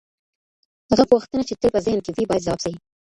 هغه 0.91 1.03
پوښتنه 1.11 1.41
چي 1.47 1.53
تل 1.59 1.69
په 1.75 1.79
ذهن 1.85 1.99
کي 2.05 2.11
وي، 2.15 2.25
بايد 2.29 2.45
ځواب 2.45 2.59
سي. 2.65 2.73